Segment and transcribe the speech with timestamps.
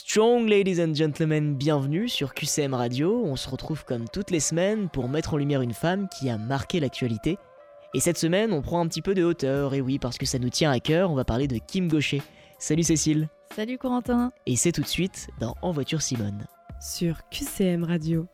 [0.00, 3.24] Strong ladies and gentlemen, bienvenue sur QCM Radio.
[3.24, 6.38] On se retrouve comme toutes les semaines pour mettre en lumière une femme qui a
[6.38, 7.36] marqué l'actualité.
[7.94, 10.38] Et cette semaine, on prend un petit peu de hauteur, et oui, parce que ça
[10.38, 12.22] nous tient à cœur, on va parler de Kim Gaucher.
[12.60, 13.28] Salut Cécile.
[13.56, 14.30] Salut Corentin.
[14.46, 16.46] Et c'est tout de suite dans En voiture Simone.
[16.80, 18.26] Sur QCM Radio.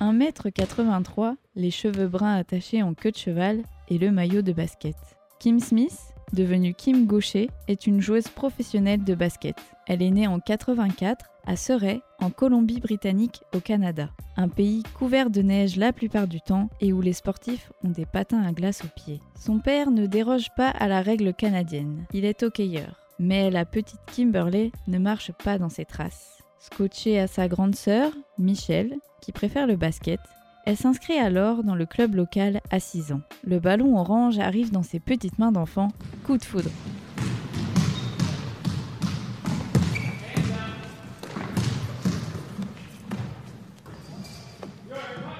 [0.00, 4.94] 1m83, les cheveux bruns attachés en queue de cheval et le maillot de basket.
[5.40, 5.98] Kim Smith,
[6.32, 9.56] devenue Kim Gaucher, est une joueuse professionnelle de basket.
[9.86, 14.10] Elle est née en 84 à Surrey, en Colombie-Britannique, au Canada.
[14.36, 18.06] Un pays couvert de neige la plupart du temps et où les sportifs ont des
[18.06, 19.20] patins à glace aux pieds.
[19.38, 22.04] Son père ne déroge pas à la règle canadienne.
[22.12, 22.96] Il est hockeyeur.
[23.18, 26.42] Mais la petite Kimberley ne marche pas dans ses traces.
[26.58, 30.20] Scotchée à sa grande sœur, Michelle, qui préfère le basket,
[30.64, 33.20] elle s'inscrit alors dans le club local à 6 ans.
[33.44, 35.88] Le ballon orange arrive dans ses petites mains d'enfant,
[36.24, 36.70] coup de foudre.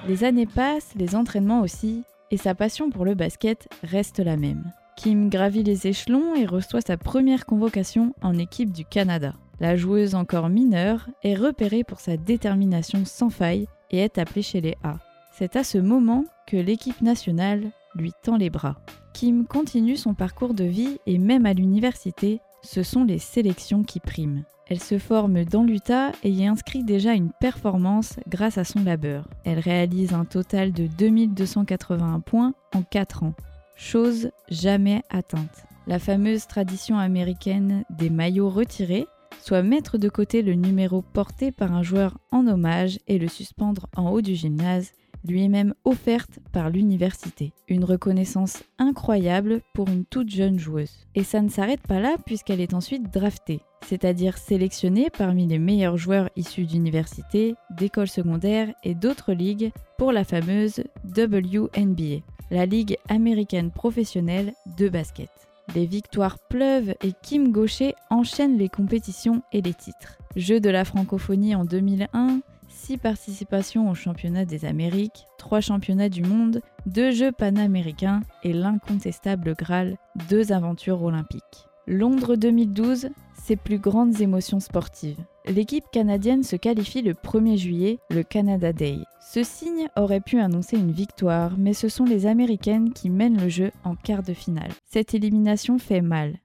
[0.05, 4.71] Les années passent, les entraînements aussi, et sa passion pour le basket reste la même.
[4.97, 9.33] Kim gravit les échelons et reçoit sa première convocation en équipe du Canada.
[9.61, 14.59] La joueuse encore mineure est repérée pour sa détermination sans faille et est appelée chez
[14.59, 14.97] les A.
[15.35, 18.77] C'est à ce moment que l'équipe nationale lui tend les bras.
[19.13, 23.99] Kim continue son parcours de vie et même à l'université, ce sont les sélections qui
[23.99, 24.43] priment.
[24.67, 29.27] Elle se forme dans l'Utah et y inscrit déjà une performance grâce à son labeur.
[29.43, 33.33] Elle réalise un total de 2281 points en 4 ans,
[33.75, 35.65] chose jamais atteinte.
[35.87, 39.07] La fameuse tradition américaine des maillots retirés,
[39.41, 43.87] soit mettre de côté le numéro porté par un joueur en hommage et le suspendre
[43.97, 44.93] en haut du gymnase,
[45.25, 47.53] lui est même offerte par l'université.
[47.67, 50.91] Une reconnaissance incroyable pour une toute jeune joueuse.
[51.15, 55.97] Et ça ne s'arrête pas là puisqu'elle est ensuite draftée, c'est-à-dire sélectionnée parmi les meilleurs
[55.97, 60.83] joueurs issus d'universités, d'écoles secondaires et d'autres ligues pour la fameuse
[61.15, 65.29] WNBA, la Ligue américaine professionnelle de basket.
[65.75, 70.17] Les victoires pleuvent et Kim Gaucher enchaîne les compétitions et les titres.
[70.35, 72.41] Jeux de la francophonie en 2001,
[72.73, 79.55] 6 participations aux championnats des Amériques, 3 championnats du monde, 2 Jeux panaméricains et l'incontestable
[79.55, 79.97] Graal,
[80.29, 81.67] 2 aventures olympiques.
[81.87, 85.23] Londres 2012, ses plus grandes émotions sportives.
[85.45, 88.97] L'équipe canadienne se qualifie le 1er juillet, le Canada Day.
[89.21, 93.49] Ce signe aurait pu annoncer une victoire, mais ce sont les Américaines qui mènent le
[93.49, 94.71] jeu en quart de finale.
[94.85, 96.37] Cette élimination fait mal.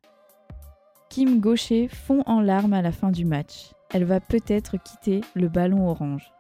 [1.09, 3.71] Kim Gaucher fond en larmes à la fin du match.
[3.93, 6.31] Elle va peut-être quitter le ballon orange.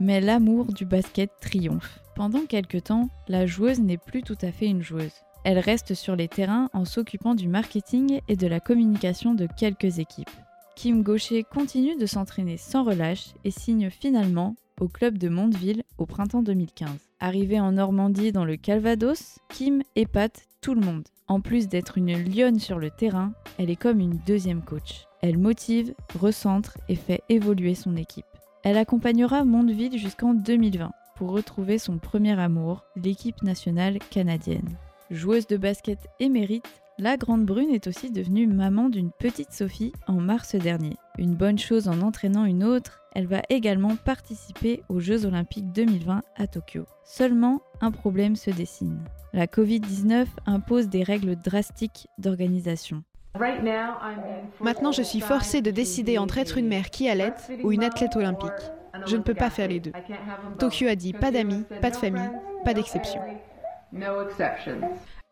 [0.00, 2.00] Mais l'amour du basket triomphe.
[2.14, 5.12] Pendant quelque temps, la joueuse n'est plus tout à fait une joueuse.
[5.44, 10.00] Elle reste sur les terrains en s'occupant du marketing et de la communication de quelques
[10.00, 10.30] équipes.
[10.74, 16.04] Kim Gaucher continue de s'entraîner sans relâche et signe finalement au club de Mondeville au
[16.04, 16.90] printemps 2015.
[17.20, 21.06] Arrivée en Normandie dans le Calvados, Kim épate tout le monde.
[21.28, 25.06] En plus d'être une lionne sur le terrain, elle est comme une deuxième coach.
[25.22, 28.26] Elle motive, recentre et fait évoluer son équipe.
[28.64, 34.68] Elle accompagnera Mondeville jusqu'en 2020 pour retrouver son premier amour, l'équipe nationale canadienne.
[35.12, 40.14] Joueuse de basket émérite, la Grande Brune est aussi devenue maman d'une petite Sophie en
[40.14, 40.96] mars dernier.
[41.18, 46.22] Une bonne chose en entraînant une autre, elle va également participer aux Jeux olympiques 2020
[46.36, 46.86] à Tokyo.
[47.04, 48.98] Seulement, un problème se dessine.
[49.34, 53.02] La Covid-19 impose des règles drastiques d'organisation.
[54.60, 58.16] Maintenant, je suis forcée de décider entre être une mère qui allait ou une athlète
[58.16, 58.50] olympique.
[59.06, 59.92] Je ne peux pas faire les deux.
[60.58, 62.30] Tokyo a dit pas d'amis, pas de famille,
[62.64, 63.20] pas d'exception.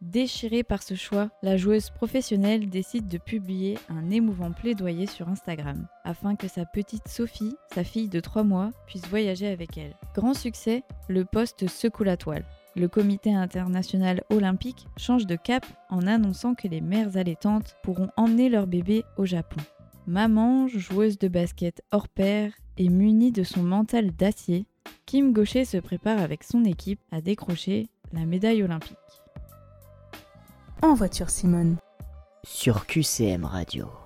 [0.05, 5.87] Déchirée par ce choix, la joueuse professionnelle décide de publier un émouvant plaidoyer sur Instagram,
[6.05, 9.97] afin que sa petite Sophie, sa fille de 3 mois, puisse voyager avec elle.
[10.15, 12.45] Grand succès, le poste secoue la toile.
[12.77, 18.51] Le comité international olympique change de cap en annonçant que les mères allaitantes pourront emmener
[18.51, 19.63] leur bébé au Japon.
[20.07, 24.67] Maman, joueuse de basket hors pair et munie de son mental d'acier,
[25.07, 29.24] Kim Gaucher se prépare avec son équipe à décrocher la médaille olympique.
[30.83, 31.77] En voiture Simone.
[32.45, 34.04] Sur QCM Radio.